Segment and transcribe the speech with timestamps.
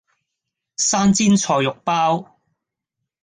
[0.77, 2.39] 生煎菜肉包